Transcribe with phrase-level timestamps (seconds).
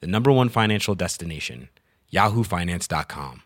[0.00, 1.68] the number one financial destination,
[2.12, 3.42] yahoofinance.com.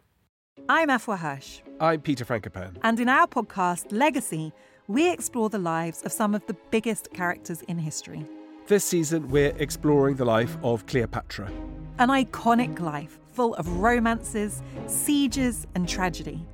[0.69, 1.61] I'm Afua Hirsch.
[1.81, 2.77] I'm Peter Frankopan.
[2.83, 4.53] And in our podcast, Legacy,
[4.87, 8.25] we explore the lives of some of the biggest characters in history.
[8.67, 11.51] This season, we're exploring the life of Cleopatra.
[11.99, 16.45] An iconic life full of romances, sieges, and tragedy.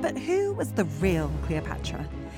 [0.00, 2.08] But who was the real Cleopatra?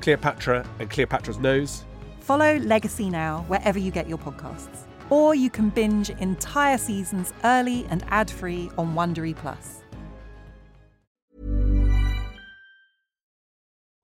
[0.00, 1.84] Cleopatra, and Cleopatra's nose,
[2.20, 4.84] Follow Legacy now wherever you get your podcasts.
[5.08, 9.82] Or you can binge entire seasons early and ad-free on Wondery Plus.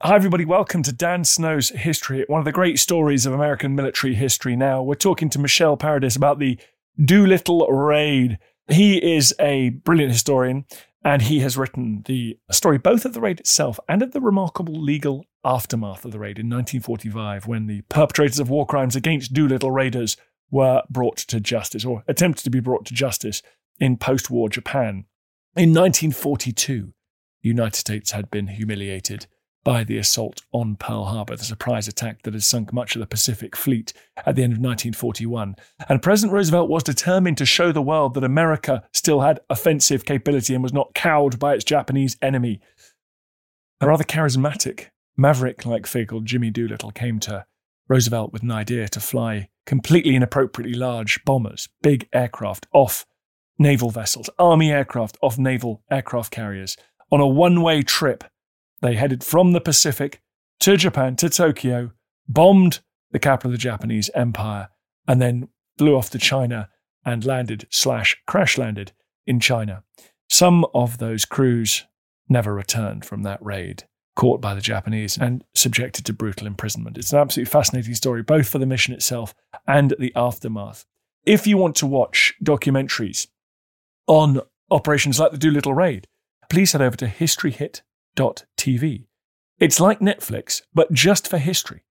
[0.03, 0.45] Hi, everybody.
[0.45, 4.83] Welcome to Dan Snow's History, one of the great stories of American military history now.
[4.83, 6.59] We're talking to Michel Paradis about the
[7.03, 8.39] Doolittle Raid.
[8.69, 10.65] He is a brilliant historian,
[11.07, 14.75] and he has written the story both of the raid itself and of the remarkable
[14.75, 19.71] legal aftermath of the raid in 1945 when the perpetrators of war crimes against Doolittle
[19.71, 20.17] raiders
[20.51, 23.41] were brought to justice or attempted to be brought to justice
[23.79, 25.05] in post war Japan.
[25.55, 26.93] In 1942,
[27.41, 29.29] the United States had been humiliated
[29.67, 33.07] by the assault on Pearl Harbor, the surprise attack that had sunk much of the
[33.07, 33.93] Pacific Fleet
[34.25, 35.57] at the end of 1941.
[35.89, 40.55] And President Roosevelt was determined to show the world that America still had offensive capability
[40.55, 42.61] and was not cowed by its Japanese enemy.
[43.81, 47.45] A rather charismatic, maverick like figure called Jimmy Doolittle came to
[47.89, 53.05] Roosevelt with an idea to fly completely inappropriately large bombers, big aircraft off
[53.59, 56.77] naval vessels, army aircraft off naval aircraft carriers
[57.11, 58.23] on a one way trip
[58.83, 60.21] they headed from the Pacific
[60.61, 61.93] to Japan, to Tokyo,
[62.29, 64.69] bombed the capital of the Japanese Empire,
[65.07, 65.49] and then
[65.79, 66.69] flew off to China
[67.05, 68.93] and landed slash crash landed
[69.27, 69.83] in China.
[70.29, 71.85] Some of those crews
[72.29, 73.85] never returned from that raid,
[74.17, 76.99] caught by the Japanese and subjected to brutal imprisonment.
[76.99, 79.35] It's an absolutely fascinating story, both for the mission itself
[79.67, 80.85] and the aftermath.
[81.25, 83.29] If you want to watch documentaries
[84.07, 86.09] on operations like the Doolittle Raid,
[86.49, 87.83] please head over to historyhit.com
[88.67, 89.07] TV.
[89.61, 91.85] It's like Netflix, but just for history.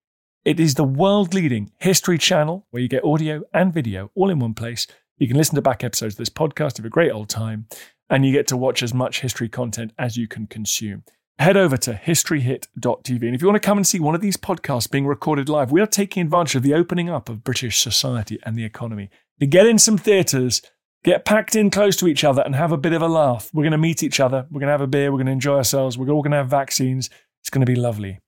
[0.43, 4.39] It is the world leading history channel where you get audio and video all in
[4.39, 4.85] one place.
[5.17, 7.67] You can listen to back episodes of this podcast, have a great old time,
[8.09, 11.05] and you get to watch as much history content as you can consume.
[11.39, 13.21] Head over to historyhit.tv.
[13.21, 15.71] And if you want to come and see one of these podcasts being recorded live,
[15.71, 19.09] we are taking advantage of the opening up of British society and the economy
[19.39, 20.61] to get in some theatres
[21.05, 23.49] get packed in close to each other and have a bit of a laugh.
[23.53, 24.45] We're going to meet each other.
[24.49, 25.11] We're going to have a beer.
[25.11, 25.97] We're going to enjoy ourselves.
[25.97, 27.09] We're all going to have vaccines.
[27.41, 28.19] It's going to be lovely.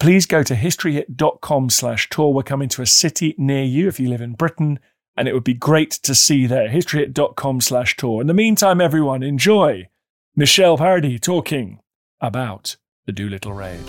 [0.00, 2.34] Please go to historyhit.com slash tour.
[2.34, 4.80] We're coming to a city near you if you live in Britain,
[5.16, 6.68] and it would be great to see there.
[6.68, 8.20] historyhit.com slash tour.
[8.20, 9.88] In the meantime, everyone, enjoy
[10.34, 11.78] Michel Paradis talking
[12.20, 13.80] about the Doolittle Raid.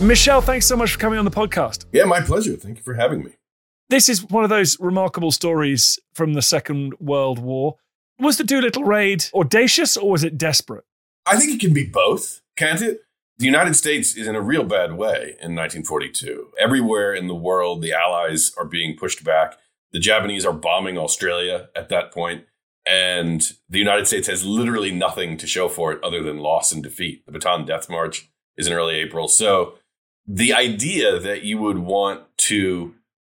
[0.00, 1.86] Michel, thanks so much for coming on the podcast.
[1.92, 2.54] Yeah, my pleasure.
[2.54, 3.32] Thank you for having me.
[3.90, 7.76] This is one of those remarkable stories from the Second World War.
[8.18, 10.84] Was the Doolittle raid audacious or was it desperate?
[11.26, 13.00] I think it can be both, can't it?
[13.38, 16.52] The United States is in a real bad way in 1942.
[16.58, 19.58] Everywhere in the world, the Allies are being pushed back.
[19.92, 22.44] The Japanese are bombing Australia at that point,
[22.86, 26.82] and the United States has literally nothing to show for it other than loss and
[26.82, 27.26] defeat.
[27.26, 29.26] The Bataan Death March is in early April.
[29.26, 29.74] So
[30.26, 32.94] the idea that you would want to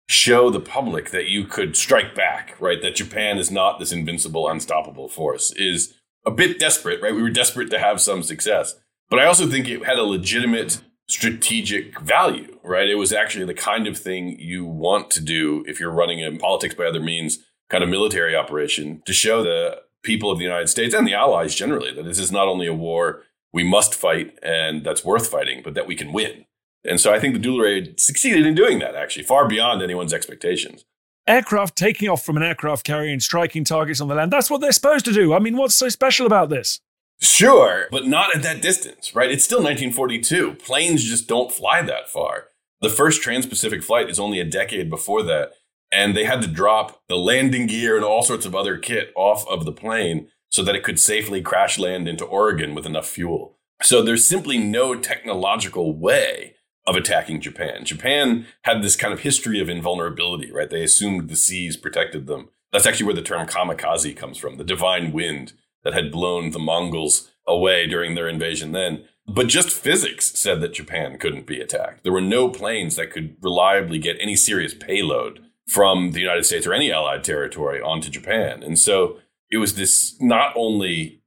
[0.08, 2.80] show the public that you could strike back, right?
[2.80, 5.94] That Japan is not this invincible, unstoppable force is
[6.24, 7.14] a bit desperate, right?
[7.14, 8.76] We were desperate to have some success.
[9.08, 12.88] But I also think it had a legitimate strategic value, right?
[12.88, 16.36] It was actually the kind of thing you want to do if you're running a
[16.38, 17.38] politics by other means
[17.68, 21.54] kind of military operation to show the people of the United States and the allies
[21.54, 23.22] generally that this is not only a war
[23.52, 26.44] we must fight and that's worth fighting, but that we can win.
[26.86, 30.14] And so I think the Doolittle Raid succeeded in doing that, actually, far beyond anyone's
[30.14, 30.84] expectations.
[31.26, 34.32] aircraft taking off from an aircraft carrier and striking targets on the land.
[34.32, 35.34] That's what they're supposed to do.
[35.34, 36.80] I mean, what's so special about this?
[37.20, 39.30] Sure, but not at that distance, right?
[39.30, 40.54] It's still 1942.
[40.54, 42.48] Planes just don't fly that far.
[42.82, 45.52] The first trans Pacific flight is only a decade before that.
[45.90, 49.48] And they had to drop the landing gear and all sorts of other kit off
[49.48, 53.56] of the plane so that it could safely crash land into Oregon with enough fuel.
[53.82, 56.55] So there's simply no technological way
[56.86, 57.84] of attacking Japan.
[57.84, 60.70] Japan had this kind of history of invulnerability, right?
[60.70, 62.48] They assumed the seas protected them.
[62.72, 66.58] That's actually where the term kamikaze comes from, the divine wind that had blown the
[66.58, 69.04] Mongols away during their invasion then.
[69.28, 72.04] But just physics said that Japan couldn't be attacked.
[72.04, 76.66] There were no planes that could reliably get any serious payload from the United States
[76.66, 78.62] or any allied territory onto Japan.
[78.62, 79.18] And so
[79.50, 81.22] it was this not only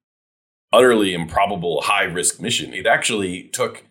[0.71, 3.85] utterly improbable high risk mission, it actually took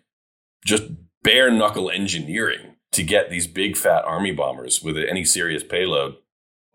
[0.65, 0.83] just
[1.23, 6.15] bare knuckle engineering to get these big fat army bombers with any serious payload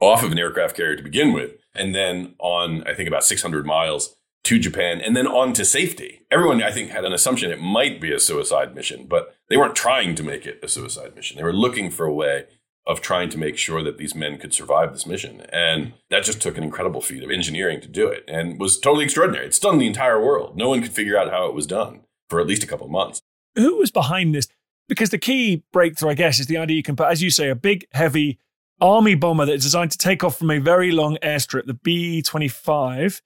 [0.01, 3.67] off of an aircraft carrier to begin with, and then on, I think, about 600
[3.67, 6.21] miles to Japan, and then on to safety.
[6.31, 9.77] Everyone, I think, had an assumption it might be a suicide mission, but they weren't
[9.77, 11.37] trying to make it a suicide mission.
[11.37, 12.45] They were looking for a way
[12.87, 15.41] of trying to make sure that these men could survive this mission.
[15.51, 19.05] And that just took an incredible feat of engineering to do it and was totally
[19.05, 19.47] extraordinary.
[19.47, 20.57] It stunned the entire world.
[20.57, 22.93] No one could figure out how it was done for at least a couple of
[22.93, 23.21] months.
[23.57, 24.49] Who was behind this?
[24.89, 27.49] Because the key breakthrough, I guess, is the idea you can put, as you say,
[27.49, 28.39] a big, heavy
[28.81, 33.23] army bomber that's designed to take off from a very long airstrip, the B 25,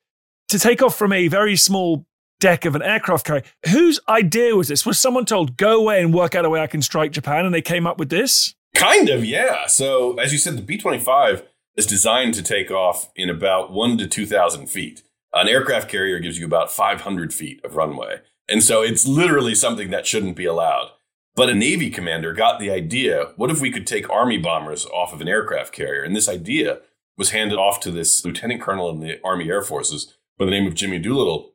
[0.48, 2.06] to take off from a very small
[2.40, 3.42] deck of an aircraft carrier.
[3.70, 4.86] Whose idea was this?
[4.86, 7.44] Was someone told, go away and work out a way I can strike Japan?
[7.44, 8.54] And they came up with this?
[8.74, 9.66] Kind of, yeah.
[9.66, 11.42] So, as you said, the B 25
[11.76, 15.02] is designed to take off in about one to 2,000 feet.
[15.32, 18.20] An aircraft carrier gives you about 500 feet of runway.
[18.48, 20.90] And so it's literally something that shouldn't be allowed.
[21.34, 25.12] But a Navy commander got the idea what if we could take Army bombers off
[25.12, 26.02] of an aircraft carrier?
[26.02, 26.80] And this idea
[27.16, 30.66] was handed off to this lieutenant colonel in the Army Air Forces by the name
[30.66, 31.52] of Jimmy Doolittle,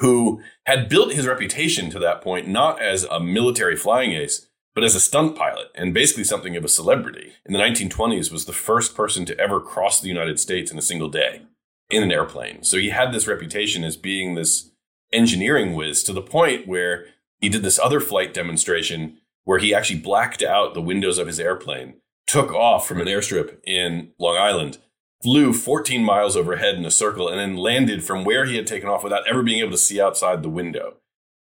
[0.00, 4.84] who had built his reputation to that point not as a military flying ace, but
[4.84, 7.32] as a stunt pilot and basically something of a celebrity.
[7.46, 10.82] In the 1920s was the first person to ever cross the United States in a
[10.82, 11.42] single day
[11.90, 12.64] in an airplane.
[12.64, 14.70] So he had this reputation as being this
[15.14, 17.06] engineering whiz to the point where
[17.40, 21.38] he did this other flight demonstration where he actually blacked out the windows of his
[21.38, 21.94] airplane,
[22.26, 24.78] took off from an airstrip in Long Island,
[25.22, 28.88] flew 14 miles overhead in a circle, and then landed from where he had taken
[28.88, 30.94] off without ever being able to see outside the window.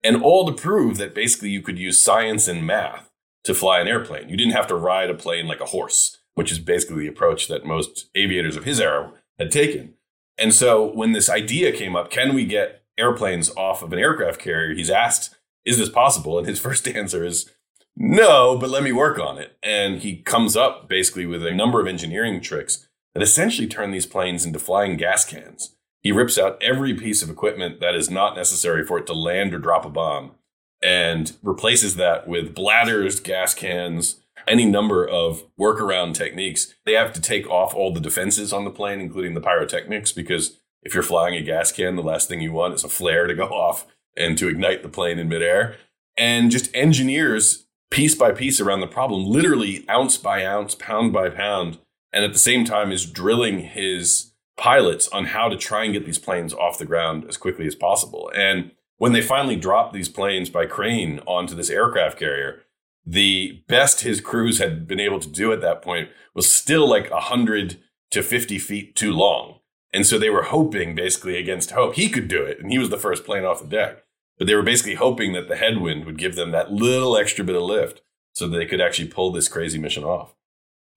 [0.04, 3.10] And all to prove that basically you could use science and math
[3.44, 4.30] to fly an airplane.
[4.30, 7.48] You didn't have to ride a plane like a horse, which is basically the approach
[7.48, 9.96] that most aviators of his era had taken.
[10.38, 14.40] And so when this idea came up, can we get airplanes off of an aircraft
[14.40, 14.76] carrier?
[14.76, 15.36] He's asked,
[15.66, 16.38] is this possible?
[16.38, 17.52] And his first answer is,
[17.96, 19.58] no, but let me work on it.
[19.64, 24.06] And he comes up basically with a number of engineering tricks that essentially turn these
[24.06, 25.76] planes into flying gas cans.
[26.02, 29.54] He rips out every piece of equipment that is not necessary for it to land
[29.54, 30.36] or drop a bomb
[30.82, 34.18] and replaces that with bladders, gas cans,
[34.48, 36.76] any number of workaround techniques.
[36.86, 40.60] They have to take off all the defenses on the plane, including the pyrotechnics, because
[40.88, 43.36] if you're flying a gas can, the last thing you want is a flare to
[43.36, 43.86] go off
[44.16, 45.76] and to ignite the plane in midair.
[46.18, 51.30] And just engineers piece by piece around the problem, literally ounce by ounce, pound by
[51.30, 51.78] pound,
[52.14, 56.06] and at the same time is drilling his pilots on how to try and get
[56.06, 58.32] these planes off the ground as quickly as possible.
[58.34, 62.64] And when they finally dropped these planes by crane onto this aircraft carrier,
[63.06, 67.12] the best his crews had been able to do at that point was still like
[67.12, 67.78] 100
[68.12, 69.57] to 50 feet too long.
[69.94, 72.60] And so they were hoping, basically against hope, he could do it.
[72.60, 74.04] And he was the first plane off the deck.
[74.38, 77.56] But they were basically hoping that the headwind would give them that little extra bit
[77.56, 78.02] of lift
[78.34, 80.36] so that they could actually pull this crazy mission off.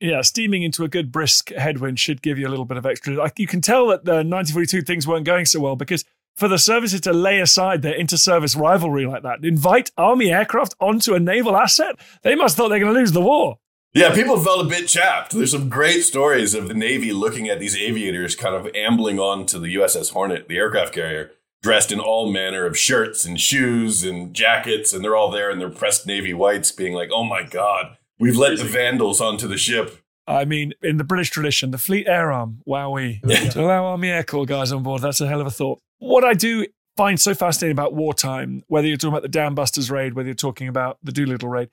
[0.00, 3.14] Yeah, steaming into a good brisk headwind should give you a little bit of extra.
[3.14, 6.04] Like you can tell that the 1942 things weren't going so well because
[6.36, 11.14] for the services to lay aside their inter-service rivalry like that, invite army aircraft onto
[11.14, 13.58] a naval asset, they must have thought they're going to lose the war.
[13.92, 15.32] Yeah, people felt a bit chapped.
[15.32, 19.46] There's some great stories of the Navy looking at these aviators kind of ambling on
[19.46, 24.04] to the USS Hornet, the aircraft carrier, dressed in all manner of shirts and shoes
[24.04, 27.42] and jackets, and they're all there in their pressed navy whites, being like, "Oh my
[27.42, 31.78] god, we've let the vandals onto the ship." I mean, in the British tradition, the
[31.78, 33.18] Fleet Air Arm, wowee.
[33.24, 33.50] Yeah.
[33.50, 35.80] To allow Army Air Corps guys on board, that's a hell of a thought.
[35.98, 36.66] What I do
[36.96, 40.34] find so fascinating about wartime, whether you're talking about the Dam Busters raid, whether you're
[40.34, 41.70] talking about the Doolittle raid,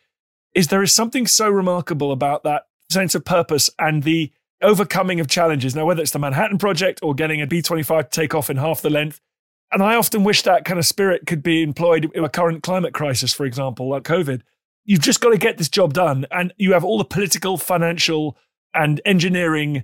[0.57, 4.31] is there is something so remarkable about that sense of purpose and the
[4.63, 5.75] overcoming of challenges.
[5.75, 8.57] Now, whether it's the Manhattan Project or getting a B 25 to take off in
[8.57, 9.21] half the length,
[9.71, 12.95] and I often wish that kind of spirit could be employed in a current climate
[12.95, 14.41] crisis, for example, like COVID.
[14.83, 16.25] You've just got to get this job done.
[16.31, 18.35] And you have all the political, financial,
[18.73, 19.83] and engineering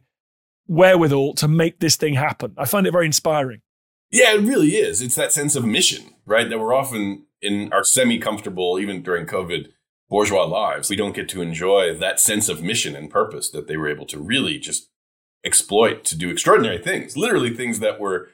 [0.65, 2.56] wherewithal to make this thing happen.
[2.58, 3.62] I find it very inspiring.
[4.10, 5.03] Yeah, it really is.
[5.03, 6.50] It's that sense of mission, right?
[6.50, 9.68] That we're often in our semi comfortable, even during COVID,
[10.13, 10.91] bourgeois lives.
[10.91, 14.05] We don't get to enjoy that sense of mission and purpose that they were able
[14.05, 14.91] to really just
[15.43, 18.29] exploit to do extraordinary things, literally things that were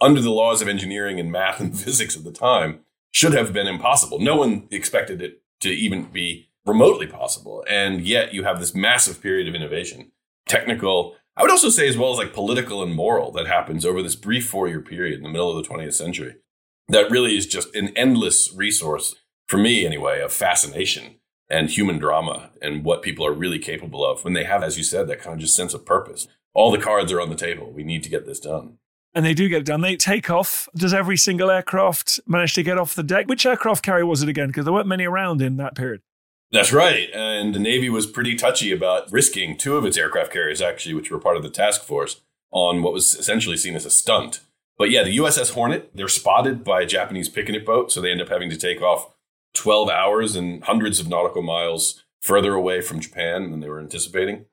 [0.00, 3.66] under the laws of engineering and math and physics at the time should have been
[3.66, 4.18] impossible.
[4.18, 7.66] No one expected it to even be remotely possible.
[7.68, 10.12] And yet you have this massive period of innovation,
[10.48, 14.02] technical, I would also say as well as like political and moral that happens over
[14.02, 16.36] this brief four year period in the middle of the 20th century.
[16.88, 19.14] That really is just an endless resource,
[19.50, 21.16] for me anyway, of fascination
[21.50, 24.84] and human drama and what people are really capable of when they have, as you
[24.84, 26.28] said, that kind of just sense of purpose.
[26.54, 27.72] All the cards are on the table.
[27.72, 28.78] We need to get this done.
[29.12, 29.80] And they do get it done.
[29.80, 30.68] They take off.
[30.76, 33.26] Does every single aircraft manage to get off the deck?
[33.26, 34.46] Which aircraft carrier was it again?
[34.46, 36.00] Because there weren't many around in that period.
[36.52, 37.08] That's right.
[37.12, 41.10] And the Navy was pretty touchy about risking two of its aircraft carriers, actually, which
[41.10, 42.20] were part of the task force,
[42.52, 44.42] on what was essentially seen as a stunt.
[44.78, 47.90] But yeah, the USS Hornet, they're spotted by a Japanese picnic boat.
[47.90, 49.10] So they end up having to take off
[49.54, 54.46] 12 hours and hundreds of nautical miles further away from Japan than they were anticipating.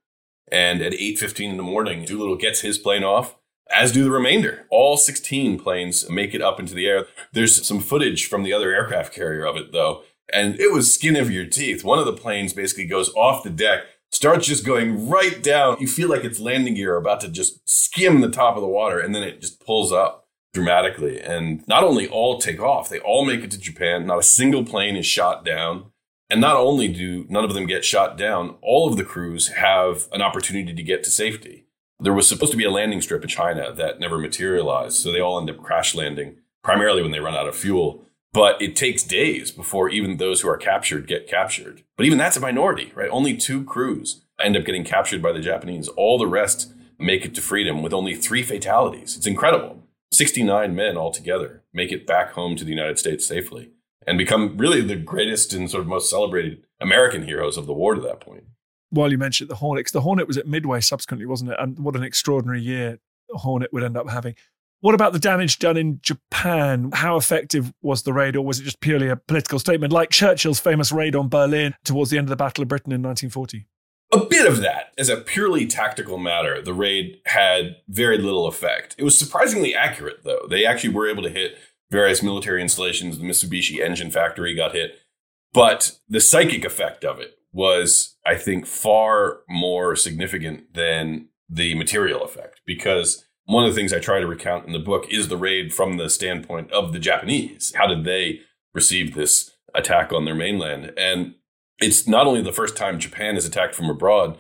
[0.52, 3.36] And at 8.15 in the morning, Doolittle gets his plane off,
[3.74, 4.66] as do the remainder.
[4.70, 7.08] All 16 planes make it up into the air.
[7.34, 11.16] There's some footage from the other aircraft carrier of it, though, and it was skin
[11.16, 11.84] of your teeth.
[11.84, 15.78] One of the planes basically goes off the deck, starts just going right down.
[15.80, 19.00] You feel like its landing gear about to just skim the top of the water,
[19.00, 20.27] and then it just pulls up
[20.58, 21.22] dramatically.
[21.22, 24.08] And not only all take off, they all make it to Japan.
[24.08, 25.92] Not a single plane is shot down.
[26.32, 30.08] And not only do none of them get shot down, all of the crews have
[30.12, 31.68] an opportunity to get to safety.
[32.00, 35.22] There was supposed to be a landing strip in China that never materialized, so they
[35.22, 38.04] all end up crash landing, primarily when they run out of fuel.
[38.34, 41.84] But it takes days before even those who are captured get captured.
[41.96, 43.10] But even that's a minority, right?
[43.12, 45.88] Only two crews end up getting captured by the Japanese.
[45.90, 49.16] All the rest make it to freedom with only three fatalities.
[49.16, 49.87] It's incredible.
[50.12, 53.72] 69 men altogether make it back home to the United States safely
[54.06, 57.94] and become really the greatest and sort of most celebrated American heroes of the war
[57.94, 58.46] to that point.
[58.90, 61.58] While you mentioned the Hornet, the Hornet was at Midway subsequently, wasn't it?
[61.60, 63.00] And what an extraordinary year
[63.30, 64.36] the Hornet would end up having.
[64.80, 66.92] What about the damage done in Japan?
[66.94, 70.60] How effective was the raid, or was it just purely a political statement, like Churchill's
[70.60, 73.68] famous raid on Berlin towards the end of the Battle of Britain in 1940?
[74.18, 74.94] A bit of that.
[74.98, 78.96] As a purely tactical matter, the raid had very little effect.
[78.98, 80.48] It was surprisingly accurate, though.
[80.50, 81.58] They actually were able to hit
[81.92, 83.18] various military installations.
[83.18, 85.00] The Mitsubishi engine factory got hit.
[85.54, 92.24] But the psychic effect of it was, I think, far more significant than the material
[92.24, 95.38] effect because one of the things I try to recount in the book is the
[95.38, 97.74] raid from the standpoint of the Japanese.
[97.76, 98.42] How did they
[98.74, 100.92] receive this attack on their mainland?
[100.98, 101.36] And
[101.80, 104.38] it's not only the first time Japan is attacked from abroad,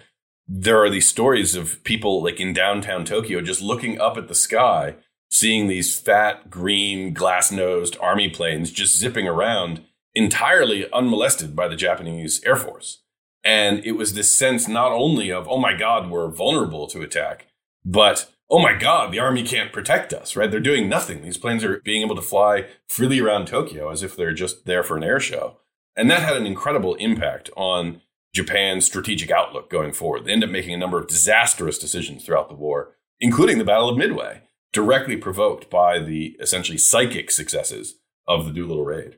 [0.48, 4.36] there are these stories of people like in downtown Tokyo just looking up at the
[4.36, 4.96] sky,
[5.29, 9.84] seeing these fat, green, glass nosed army planes just zipping around
[10.15, 13.03] entirely unmolested by the Japanese Air Force.
[13.44, 17.48] And it was this sense not only of, oh my God, we're vulnerable to attack,
[17.86, 20.50] but oh my God, the army can't protect us, right?
[20.50, 21.22] They're doing nothing.
[21.22, 24.84] These planes are being able to fly freely around Tokyo as if they're just there
[24.84, 25.58] for an air show.
[25.98, 28.01] And that had an incredible impact on
[28.34, 30.24] Japan's strategic outlook going forward.
[30.24, 33.89] They end up making a number of disastrous decisions throughout the war, including the Battle
[33.89, 37.96] of Midway, directly provoked by the essentially psychic successes
[38.27, 39.18] of the Doolittle raid.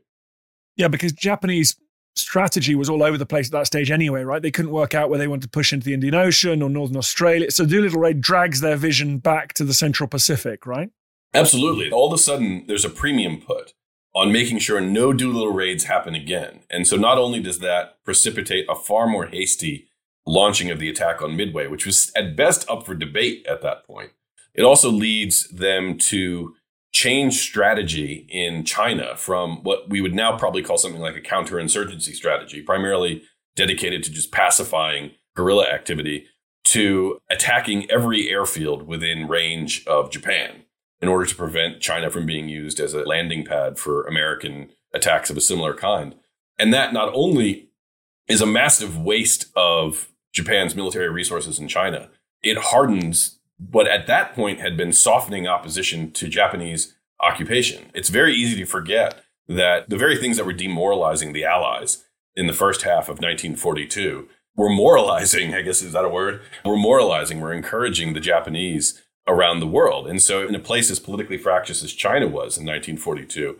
[0.77, 1.75] Yeah, because Japanese
[2.15, 4.41] strategy was all over the place at that stage anyway, right?
[4.41, 6.97] They couldn't work out where they wanted to push into the Indian Ocean or Northern
[6.97, 7.51] Australia.
[7.51, 10.89] So Doolittle Raid drags their vision back to the Central Pacific, right?
[11.33, 11.91] Absolutely.
[11.91, 13.73] All of a sudden, there's a premium put
[14.15, 16.61] on making sure no Doolittle raids happen again.
[16.69, 19.87] And so not only does that precipitate a far more hasty
[20.25, 23.85] launching of the attack on Midway, which was at best up for debate at that
[23.85, 24.11] point,
[24.53, 26.55] it also leads them to
[26.91, 32.13] change strategy in China from what we would now probably call something like a counterinsurgency
[32.13, 33.21] strategy, primarily
[33.55, 36.25] dedicated to just pacifying guerrilla activity,
[36.63, 40.63] to attacking every airfield within range of Japan
[41.01, 45.29] in order to prevent China from being used as a landing pad for American attacks
[45.29, 46.15] of a similar kind.
[46.57, 47.69] And that not only
[48.27, 52.09] is a massive waste of Japan's military resources in China,
[52.43, 53.39] it hardens
[53.71, 57.91] what at that point had been softening opposition to Japanese occupation.
[57.93, 62.47] It's very easy to forget that the very things that were demoralizing the Allies in
[62.47, 66.41] the first half of 1942 were moralizing, I guess is that a word?
[66.63, 70.07] We're moralizing, we're encouraging the Japanese around the world.
[70.07, 73.59] And so, in a place as politically fractious as China was in 1942,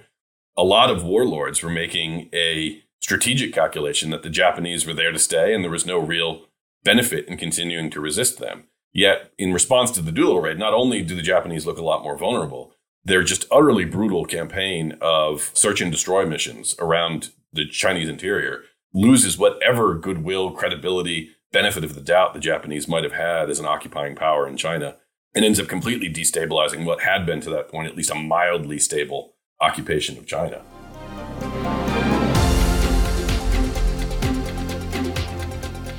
[0.57, 5.19] a lot of warlords were making a strategic calculation that the Japanese were there to
[5.19, 6.45] stay and there was no real
[6.83, 8.65] benefit in continuing to resist them.
[8.91, 12.03] Yet, in response to the Doolittle raid, not only do the Japanese look a lot
[12.03, 12.73] more vulnerable,
[13.05, 18.63] their just utterly brutal campaign of search and destroy missions around the Chinese interior
[18.93, 23.65] loses whatever goodwill, credibility, benefit of the doubt the Japanese might have had as an
[23.65, 24.97] occupying power in China
[25.35, 28.79] and ends up completely destabilizing what had been to that point at least a mildly
[28.79, 30.61] stable occupation of China.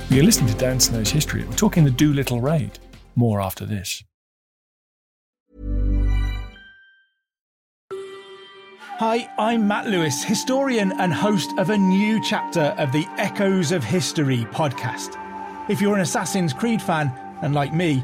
[0.09, 1.45] You're listening to Dan Snow's History.
[1.45, 2.79] We're talking the Doolittle Raid.
[3.15, 4.03] More after this.
[8.99, 13.83] Hi, I'm Matt Lewis, historian and host of a new chapter of the Echoes of
[13.83, 15.17] History podcast.
[15.69, 17.11] If you're an Assassin's Creed fan,
[17.41, 18.03] and like me,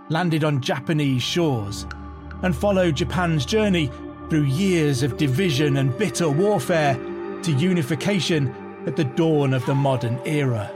[0.11, 1.85] landed on Japanese shores,
[2.43, 3.89] and follow Japan's journey
[4.29, 6.95] through years of division and bitter warfare
[7.43, 8.53] to unification
[8.85, 10.69] at the dawn of the modern era.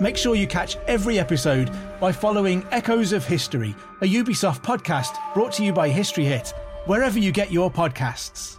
[0.00, 5.52] Make sure you catch every episode by following Echoes of History, a Ubisoft podcast brought
[5.54, 6.54] to you by History Hit,
[6.86, 8.58] wherever you get your podcasts.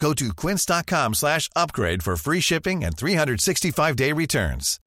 [0.00, 4.78] Go to quince.com slash upgrade for free shipping and 365-day returns.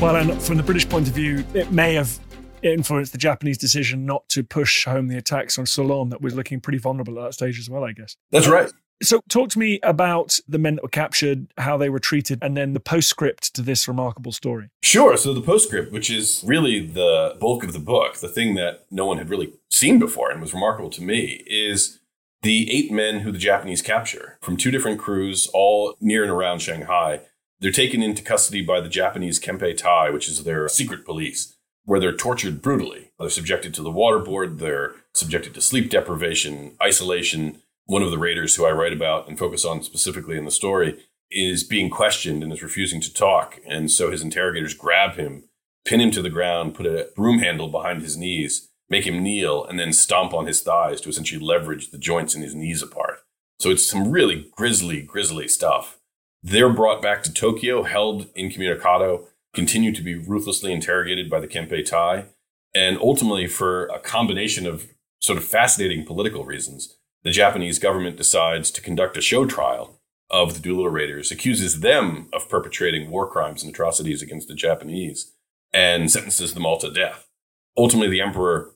[0.00, 2.18] Well, and from the British point of view, it may have
[2.62, 6.60] influenced the Japanese decision not to push home the attacks on Ceylon that was looking
[6.60, 8.14] pretty vulnerable at that stage as well, I guess.
[8.30, 8.70] That's right.
[9.02, 12.56] So, talk to me about the men that were captured, how they were treated, and
[12.56, 14.70] then the postscript to this remarkable story.
[14.82, 15.16] Sure.
[15.18, 19.04] So, the postscript, which is really the bulk of the book, the thing that no
[19.04, 21.98] one had really seen before and was remarkable to me, is
[22.42, 26.60] the eight men who the Japanese capture from two different crews, all near and around
[26.60, 27.20] Shanghai.
[27.60, 32.16] They're taken into custody by the Japanese Kempeitai, which is their secret police, where they're
[32.16, 33.10] tortured brutally.
[33.18, 37.60] They're subjected to the waterboard, they're subjected to sleep deprivation, isolation.
[37.86, 41.04] One of the raiders who I write about and focus on specifically in the story
[41.30, 43.60] is being questioned and is refusing to talk.
[43.66, 45.44] And so his interrogators grab him,
[45.84, 49.64] pin him to the ground, put a broom handle behind his knees, make him kneel,
[49.64, 53.20] and then stomp on his thighs to essentially leverage the joints in his knees apart.
[53.60, 55.98] So it's some really grisly, grisly stuff.
[56.42, 62.26] They're brought back to Tokyo, held incommunicado, continue to be ruthlessly interrogated by the Kempeitai,
[62.74, 66.96] and ultimately, for a combination of sort of fascinating political reasons,
[67.26, 69.98] the Japanese government decides to conduct a show trial
[70.30, 75.32] of the Doolittle Raiders, accuses them of perpetrating war crimes and atrocities against the Japanese,
[75.72, 77.26] and sentences them all to death.
[77.76, 78.70] Ultimately, the emperor,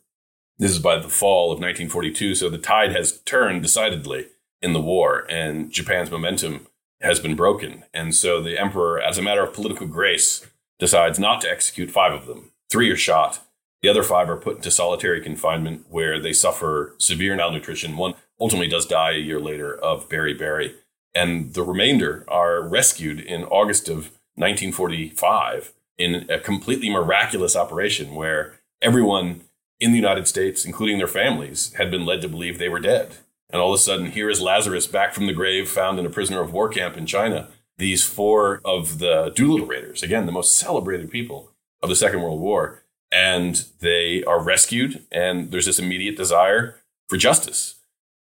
[0.58, 4.26] this is by the fall of 1942, so the tide has turned decidedly
[4.60, 6.66] in the war, and Japan's momentum
[7.00, 7.84] has been broken.
[7.94, 10.44] And so the emperor, as a matter of political grace,
[10.80, 12.50] decides not to execute five of them.
[12.68, 13.46] Three are shot.
[13.80, 17.96] The other five are put into solitary confinement where they suffer severe malnutrition.
[17.96, 20.74] One ultimately does die a year later of beriberi.
[21.14, 28.54] And the remainder are rescued in August of 1945 in a completely miraculous operation where
[28.80, 29.42] everyone
[29.78, 33.16] in the United States, including their families, had been led to believe they were dead.
[33.50, 36.10] And all of a sudden, here is Lazarus back from the grave, found in a
[36.10, 37.48] prisoner of war camp in China.
[37.78, 41.50] These four of the Doolittle Raiders, again, the most celebrated people
[41.82, 45.04] of the Second World War, and they are rescued.
[45.10, 46.76] And there's this immediate desire
[47.08, 47.76] for justice.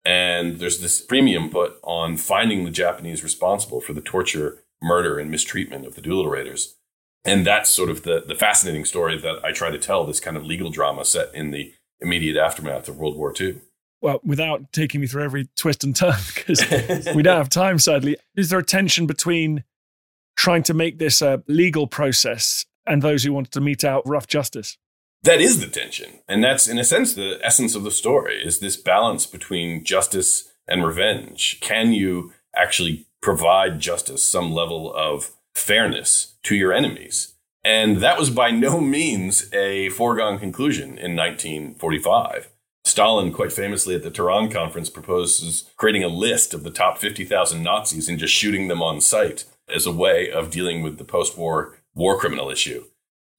[0.04, 5.30] And there's this premium put on finding the Japanese responsible for the torture, murder, and
[5.30, 6.76] mistreatment of the Doolittle Raiders.
[7.24, 10.36] And that's sort of the, the fascinating story that I try to tell this kind
[10.36, 13.60] of legal drama set in the immediate aftermath of World War II.
[14.00, 16.60] Well, without taking me through every twist and turn, because
[17.14, 19.64] we don't have time, sadly, is there a tension between
[20.36, 24.26] trying to make this a legal process and those who wanted to mete out rough
[24.26, 24.78] justice?
[25.22, 26.20] That is the tension.
[26.28, 30.52] And that's in a sense the essence of the story is this balance between justice
[30.66, 31.58] and revenge.
[31.60, 37.34] Can you actually provide justice some level of fairness to your enemies?
[37.64, 42.50] And that was by no means a foregone conclusion in 1945
[42.88, 47.62] Stalin, quite famously at the Tehran conference, proposes creating a list of the top 50,000
[47.62, 51.36] Nazis and just shooting them on sight as a way of dealing with the post
[51.36, 52.84] war war criminal issue.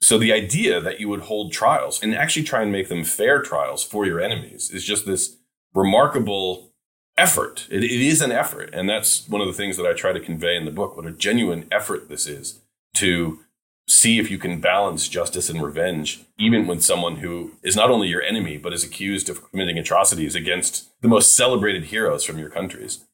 [0.01, 3.41] So the idea that you would hold trials and actually try and make them fair
[3.41, 5.37] trials for your enemies is just this
[5.73, 6.71] remarkable
[7.17, 7.67] effort.
[7.69, 8.69] It, it is an effort.
[8.73, 11.05] And that's one of the things that I try to convey in the book, what
[11.05, 12.61] a genuine effort this is
[12.95, 13.39] to
[13.87, 18.07] see if you can balance justice and revenge, even when someone who is not only
[18.07, 22.49] your enemy, but is accused of committing atrocities against the most celebrated heroes from your
[22.49, 23.05] countries.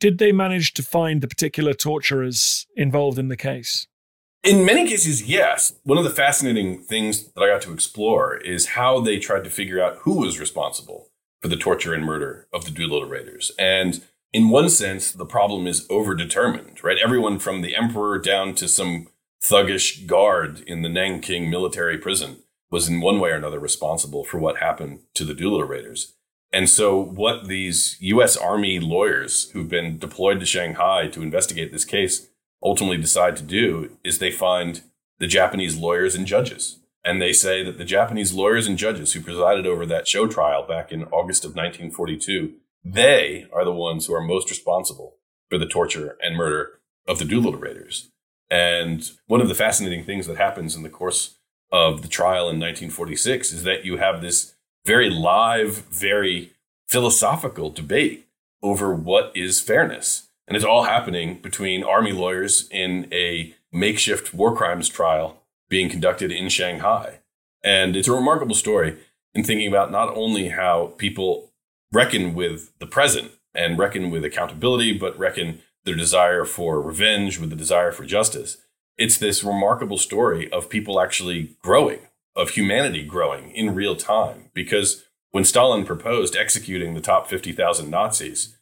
[0.00, 3.88] Did they manage to find the particular torturers involved in the case?
[4.44, 5.72] In many cases, yes.
[5.82, 9.50] One of the fascinating things that I got to explore is how they tried to
[9.50, 13.50] figure out who was responsible for the torture and murder of the Doolittle Raiders.
[13.58, 16.98] And in one sense, the problem is overdetermined, right?
[17.02, 19.08] Everyone from the emperor down to some
[19.42, 24.38] thuggish guard in the Nanking military prison was in one way or another responsible for
[24.38, 26.14] what happened to the Doolittle Raiders.
[26.52, 31.84] And so, what these US Army lawyers who've been deployed to Shanghai to investigate this
[31.84, 32.28] case
[32.62, 34.82] ultimately decide to do is they find
[35.18, 36.78] the Japanese lawyers and judges.
[37.04, 40.66] And they say that the Japanese lawyers and judges who presided over that show trial
[40.66, 45.16] back in August of 1942, they are the ones who are most responsible
[45.48, 48.10] for the torture and murder of the Doolittle Raiders.
[48.50, 51.36] And one of the fascinating things that happens in the course
[51.70, 56.52] of the trial in 1946 is that you have this very live, very
[56.88, 58.26] philosophical debate
[58.62, 60.27] over what is fairness.
[60.48, 66.32] And it's all happening between army lawyers in a makeshift war crimes trial being conducted
[66.32, 67.18] in Shanghai.
[67.62, 68.96] And it's a remarkable story
[69.34, 71.50] in thinking about not only how people
[71.92, 77.50] reckon with the present and reckon with accountability, but reckon their desire for revenge with
[77.50, 78.56] the desire for justice.
[78.96, 82.00] It's this remarkable story of people actually growing,
[82.34, 84.50] of humanity growing in real time.
[84.54, 88.56] Because when Stalin proposed executing the top 50,000 Nazis,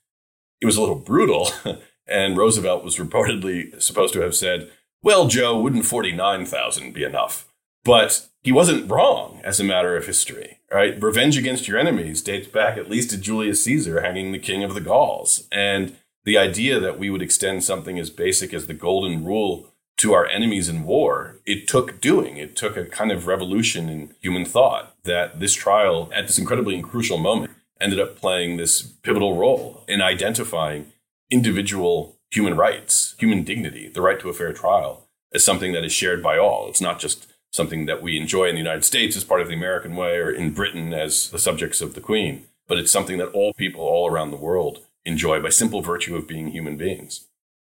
[0.61, 1.51] it was a little brutal.
[2.07, 4.71] and Roosevelt was reportedly supposed to have said,
[5.03, 7.47] well, Joe, wouldn't 49,000 be enough?
[7.85, 11.01] But he wasn't wrong as a matter of history, right?
[11.01, 14.75] Revenge against your enemies dates back at least to Julius Caesar hanging the king of
[14.75, 15.47] the Gauls.
[15.53, 20.12] And the idea that we would extend something as basic as the golden rule to
[20.12, 22.37] our enemies in war, it took doing.
[22.37, 26.81] It took a kind of revolution in human thought that this trial, at this incredibly
[26.83, 30.92] crucial moment, ended up playing this pivotal role in identifying
[31.30, 35.92] individual human rights, human dignity, the right to a fair trial as something that is
[35.92, 36.68] shared by all.
[36.68, 39.54] It's not just something that we enjoy in the United States as part of the
[39.54, 43.28] American way or in Britain as the subjects of the Queen, but it's something that
[43.28, 47.26] all people all around the world enjoy by simple virtue of being human beings.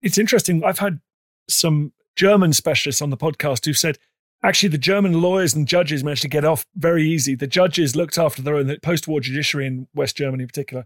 [0.03, 0.63] It's interesting.
[0.65, 1.01] I've had
[1.49, 3.99] some German specialists on the podcast who've said
[4.43, 7.35] actually the German lawyers and judges managed to get off very easy.
[7.35, 10.85] The judges looked after their own, the post war judiciary in West Germany in particular,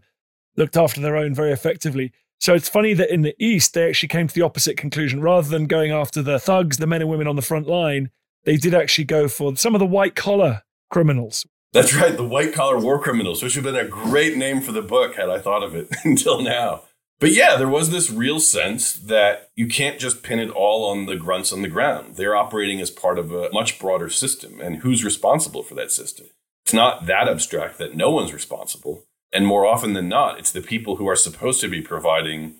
[0.55, 2.11] looked after their own very effectively.
[2.39, 5.21] So it's funny that in the East, they actually came to the opposite conclusion.
[5.21, 8.11] Rather than going after the thugs, the men and women on the front line,
[8.43, 11.45] they did actually go for some of the white collar criminals.
[11.73, 14.71] That's right, the white collar war criminals, which would have been a great name for
[14.71, 16.83] the book had I thought of it until now.
[17.19, 21.07] But yeah, there was this real sense that you can't just pin it all on
[21.07, 22.15] the grunts on the ground.
[22.15, 26.27] They're operating as part of a much broader system, and who's responsible for that system?
[26.65, 29.05] It's not that abstract that no one's responsible.
[29.33, 32.55] And more often than not, it's the people who are supposed to be providing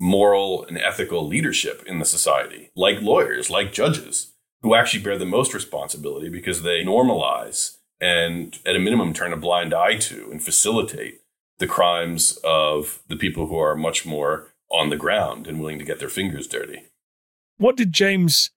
[0.00, 5.24] moral and ethical leadership in the society, like lawyers, like judges, who actually bear the
[5.24, 10.42] most responsibility because they normalize and, at a minimum, turn a blind eye to and
[10.42, 11.20] facilitate
[11.62, 15.84] the crimes of the people who are much more on the ground and willing to
[15.84, 16.82] get their fingers dirty.
[17.56, 18.50] What did James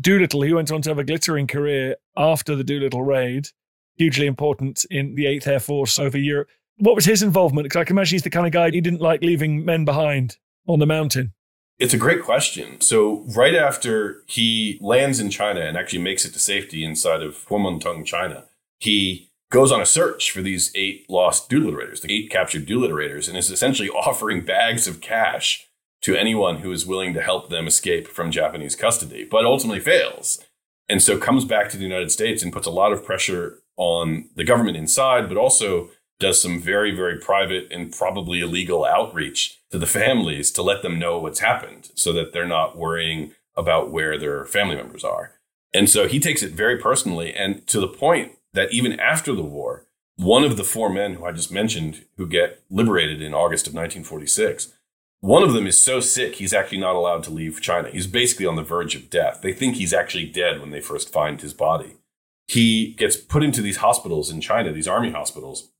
[0.00, 3.48] Doolittle, he went on to have a glittering career after the Doolittle raid,
[3.96, 6.48] hugely important in the 8th Air Force over Europe.
[6.78, 7.64] What was his involvement?
[7.64, 10.36] Because I can imagine he's the kind of guy he didn't like leaving men behind
[10.68, 11.32] on the mountain.
[11.80, 12.80] It's a great question.
[12.80, 17.44] So, right after he lands in China and actually makes it to safety inside of
[17.48, 18.44] Kuomintang, China,
[18.78, 23.38] he goes on a search for these eight lost doolittle the eight captured doolittle and
[23.38, 25.68] is essentially offering bags of cash
[26.02, 30.44] to anyone who is willing to help them escape from Japanese custody, but ultimately fails.
[30.88, 34.28] And so comes back to the United States and puts a lot of pressure on
[34.34, 35.88] the government inside, but also
[36.18, 40.98] does some very, very private and probably illegal outreach to the families to let them
[40.98, 45.32] know what's happened so that they're not worrying about where their family members are.
[45.72, 49.42] And so he takes it very personally and to the point that even after the
[49.42, 49.86] war,
[50.16, 53.74] one of the four men who I just mentioned who get liberated in August of
[53.74, 54.72] 1946,
[55.20, 57.90] one of them is so sick he's actually not allowed to leave China.
[57.90, 59.40] He's basically on the verge of death.
[59.42, 61.96] They think he's actually dead when they first find his body.
[62.46, 65.72] He gets put into these hospitals in China, these army hospitals.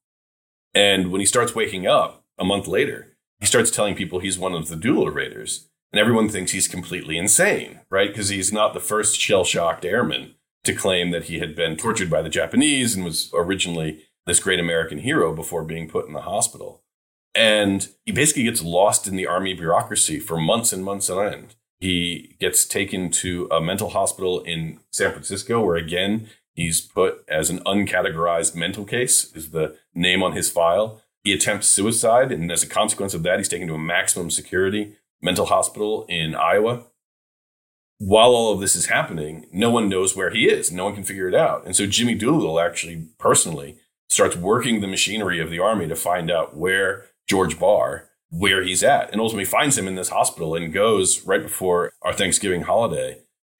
[0.74, 4.54] And when he starts waking up a month later, he starts telling people he's one
[4.54, 5.68] of the Doolittle Raiders.
[5.92, 8.08] And everyone thinks he's completely insane, right?
[8.08, 12.10] Because he's not the first shell shocked airman to claim that he had been tortured
[12.10, 16.22] by the Japanese and was originally this great American hero before being put in the
[16.22, 16.82] hospital.
[17.34, 21.54] And he basically gets lost in the army bureaucracy for months and months on end.
[21.80, 27.50] He gets taken to a mental hospital in San Francisco, where again, he's put as
[27.50, 31.02] an uncategorized mental case, is the name on his file.
[31.24, 34.96] He attempts suicide, and as a consequence of that, he's taken to a maximum security
[35.20, 36.84] mental hospital in Iowa
[38.04, 40.70] while all of this is happening, no one knows where he is.
[40.70, 41.64] No one can figure it out.
[41.64, 43.78] And so Jimmy Doolittle actually personally
[44.10, 48.84] starts working the machinery of the army to find out where George Barr, where he's
[48.84, 53.12] at, and ultimately finds him in this hospital and goes right before our Thanksgiving holiday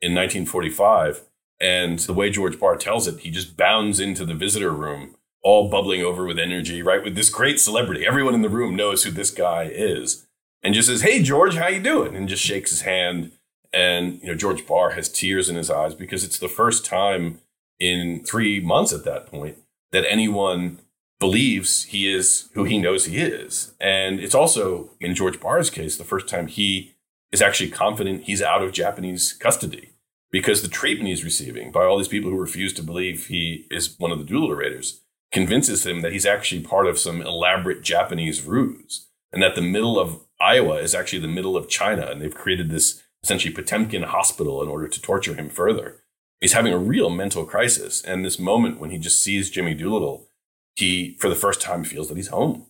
[0.03, 1.23] in 1945.
[1.59, 5.71] And the way George Barr tells it, he just bounds into the visitor room, all
[5.71, 7.03] bubbling over with energy, right?
[7.03, 8.07] With this great celebrity.
[8.07, 10.27] Everyone in the room knows who this guy is.
[10.63, 12.15] And just says, Hey, George, how you doing?
[12.15, 13.33] And just shakes his hand
[13.75, 17.41] and you know George Barr has tears in his eyes because it's the first time
[17.81, 19.59] in three months at that point
[19.93, 20.81] that anyone
[21.21, 23.73] believes he is who he knows he is.
[23.81, 26.95] And it's also, in George Barr's case, the first time he
[27.33, 29.91] is actually confident he's out of Japanese custody
[30.31, 33.99] because the treatment he's receiving by all these people who refuse to believe he is
[33.99, 35.01] one of the Doolittle Raiders
[35.33, 39.99] convinces him that he's actually part of some elaborate Japanese ruse and that the middle
[39.99, 42.07] of Iowa is actually the middle of China.
[42.07, 45.97] And they've created this essentially Potemkin hospital in order to torture him further.
[46.41, 48.03] He's having a real mental crisis.
[48.05, 50.29] And this moment when he just sees Jimmy Doolittle,
[50.77, 52.67] he, for the first time, feels that he's home.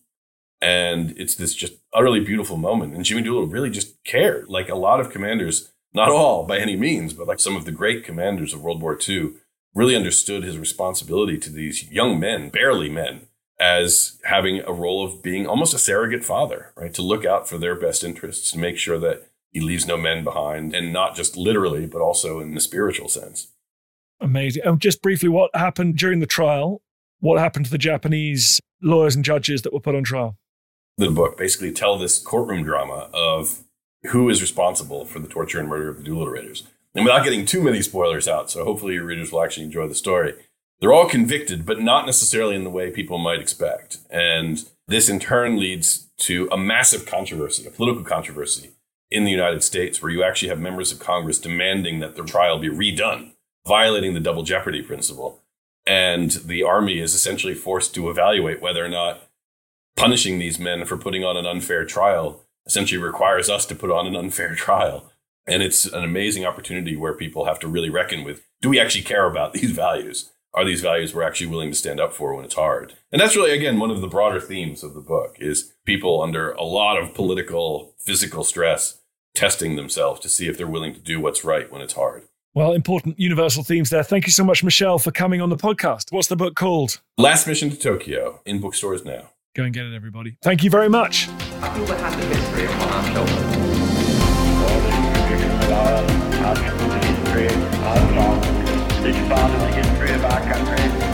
[0.60, 2.94] And it's this just utterly beautiful moment.
[2.94, 4.48] And Jimmy Doolittle really just cared.
[4.48, 7.72] Like a lot of commanders, not all by any means, but like some of the
[7.72, 9.32] great commanders of World War II
[9.74, 13.22] really understood his responsibility to these young men, barely men,
[13.58, 16.94] as having a role of being almost a surrogate father, right?
[16.94, 20.24] To look out for their best interests, to make sure that he leaves no men
[20.24, 23.46] behind, and not just literally, but also in the spiritual sense.
[24.20, 24.64] Amazing.
[24.64, 26.82] And just briefly, what happened during the trial?
[27.20, 30.36] What happened to the Japanese lawyers and judges that were put on trial?
[30.98, 33.62] The book basically tell this courtroom drama of
[34.08, 36.64] who is responsible for the torture and murder of the Doolittle Raiders.
[36.94, 39.94] And without getting too many spoilers out, so hopefully your readers will actually enjoy the
[39.94, 40.34] story.
[40.80, 43.98] They're all convicted, but not necessarily in the way people might expect.
[44.10, 48.73] And this in turn leads to a massive controversy, a political controversy
[49.14, 52.58] in the United States where you actually have members of Congress demanding that the trial
[52.58, 53.30] be redone,
[53.64, 55.40] violating the double jeopardy principle.
[55.86, 59.28] And the army is essentially forced to evaluate whether or not
[59.96, 64.08] punishing these men for putting on an unfair trial essentially requires us to put on
[64.08, 65.12] an unfair trial.
[65.46, 69.02] And it's an amazing opportunity where people have to really reckon with do we actually
[69.02, 70.32] care about these values?
[70.54, 72.94] Are these values we're actually willing to stand up for when it's hard?
[73.12, 76.52] And that's really, again, one of the broader themes of the book is people under
[76.52, 79.00] a lot of political, physical stress
[79.34, 82.22] testing themselves to see if they're willing to do what's right when it's hard.
[82.54, 84.04] Well, important universal themes there.
[84.04, 86.12] Thank you so much, Michel, for coming on the podcast.
[86.12, 87.00] What's the book called?
[87.18, 89.30] Last Mission to Tokyo in bookstores now.
[89.56, 90.36] Go and get it, everybody.
[90.42, 91.28] Thank you very much.
[91.60, 93.54] I feel the hand of history upon our shoulders.
[99.04, 101.13] Each part of the history of our country,